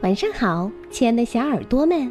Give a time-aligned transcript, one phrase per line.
[0.00, 2.10] 晚上好，亲爱的小耳朵们，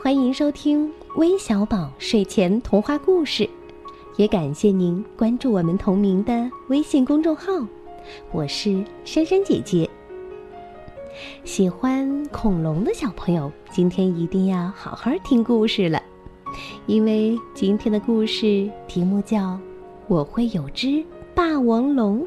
[0.00, 3.48] 欢迎收听微小宝睡前童话故事，
[4.16, 7.52] 也感谢您关注我们同名的微信公众号。
[8.30, 9.88] 我是珊珊姐姐。
[11.42, 16.00] 喜欢恐龙的小朋友，今天一定要好好听故事了，
[16.86, 19.38] 因为今天的故事题目叫
[20.06, 21.04] 《我会有只
[21.34, 22.20] 霸王龙》，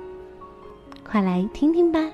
[1.10, 2.12] 快来听听吧。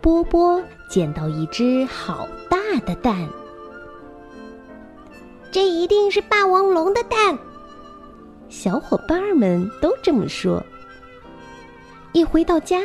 [0.00, 2.56] 波波捡到一只好大
[2.86, 3.28] 的蛋，
[5.50, 7.36] 这一定是霸王龙的蛋。
[8.48, 10.62] 小伙伴们都这么说。
[12.12, 12.80] 一回到家，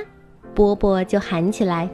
[0.54, 1.90] 波波就喊起来：“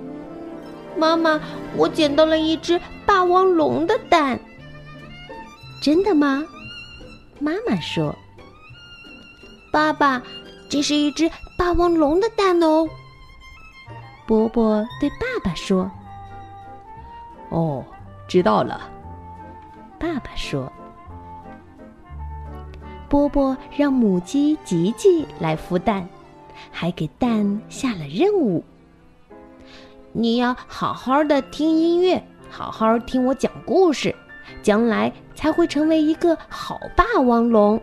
[0.97, 1.39] 妈妈，
[1.75, 4.39] 我捡到了一只霸王龙的蛋。
[5.83, 6.45] ”真的吗？
[7.39, 8.15] 妈妈说
[9.71, 10.21] ：“爸爸，
[10.69, 12.87] 这是一只霸王龙的蛋哦。”
[14.29, 15.89] 波波对爸爸说
[17.49, 17.83] ：“哦，
[18.27, 18.79] 知道了。”
[19.97, 20.71] 爸爸说
[23.09, 26.07] ：“波波让母鸡吉吉来孵蛋，
[26.69, 28.63] 还给蛋下了任务。
[30.11, 34.13] 你要好好的听音乐，好好听我讲故事，
[34.61, 37.81] 将来才会成为一个好霸王龙。”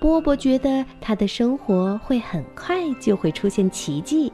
[0.00, 4.32] 波波觉得他的生活会很快就会出现奇迹。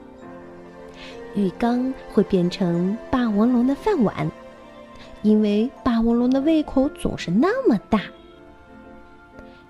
[1.38, 4.28] 浴缸会变成霸王龙的饭碗，
[5.22, 8.02] 因为霸王龙的胃口总是那么大。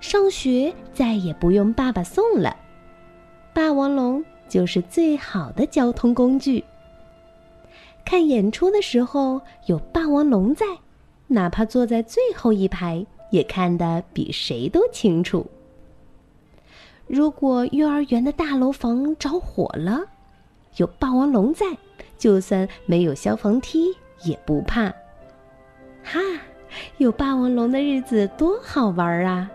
[0.01, 2.57] 上学再也不用爸爸送了，
[3.53, 6.65] 霸王龙就是最好的交通工具。
[8.05, 10.65] 看演出的时候有霸王龙在，
[11.27, 15.47] 哪怕坐在最后一排，也看得比谁都清楚。
[17.07, 20.01] 如果幼儿园的大楼房着火了，
[20.77, 21.67] 有霸王龙在，
[22.17, 24.87] 就算没有消防梯也不怕。
[26.05, 26.21] 哈，
[26.99, 29.51] 有霸王龙的日子多好玩啊！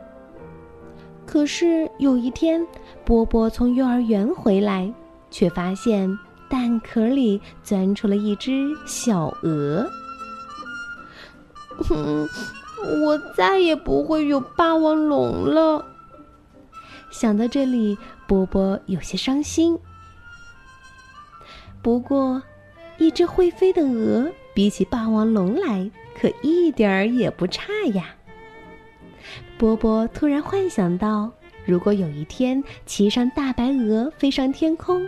[1.25, 2.65] 可是有一天，
[3.05, 4.93] 波波从幼儿园回来，
[5.31, 6.09] 却发现
[6.49, 8.51] 蛋壳里钻出了一只
[8.85, 9.89] 小鹅。
[11.87, 12.27] 哼，
[13.05, 15.83] 我再也不会有霸王龙了。
[17.09, 17.97] 想到这里，
[18.27, 19.79] 波波有些伤心。
[21.83, 22.41] 不过，
[22.97, 28.15] 一只会飞的鹅比起霸王龙来，可一点儿也不差呀。
[29.57, 31.29] 波波突然幻想到，
[31.65, 35.05] 如果有一天骑上大白鹅飞上天空，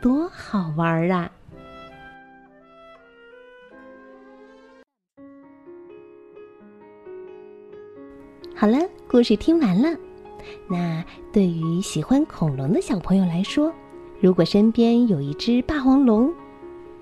[0.00, 1.30] 多好玩啊！
[8.56, 9.94] 好了，故事听完了。
[10.70, 13.70] 那对于喜欢恐龙的小朋友来说，
[14.24, 16.32] 如果身边有一只霸王龙，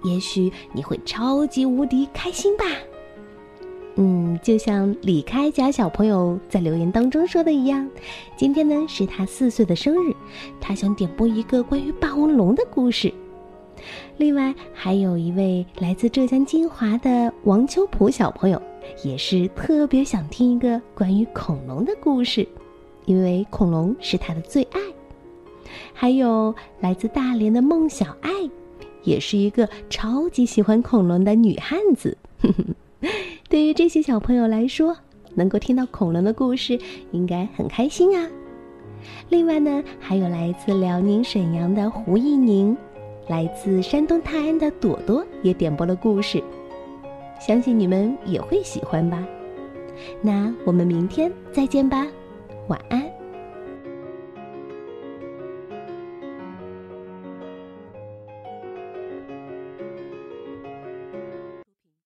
[0.03, 2.65] 也许你会超级无敌开心吧。
[3.95, 7.89] 嗯，就像李开甲小朋友在留言当中说的一样，
[8.37, 10.13] 今天呢是他四岁的生日，
[10.61, 13.15] 他想点播一个关于霸王龙的故事。
[14.17, 18.61] 另外，还有一位来自浙江金华的王秋普小朋友，
[19.05, 22.45] 也是特别想听一个关于恐龙的故事，
[23.05, 24.81] 因为恐龙是他的最爱。
[25.93, 28.31] 还有来自大连的孟小爱，
[29.05, 32.17] 也是一个超级喜欢恐龙的女汉子。
[33.49, 34.97] 对于这些小朋友来说，
[35.35, 36.79] 能够听到恐龙的故事，
[37.11, 38.29] 应该很开心啊。
[39.29, 42.77] 另外呢，还有来自辽宁沈阳的胡一宁，
[43.29, 46.43] 来自山东泰安的朵朵也点播了故事，
[47.41, 49.23] 相信你们也会喜欢吧。
[50.21, 52.07] 那我们明天再见吧，
[52.69, 53.22] 晚安。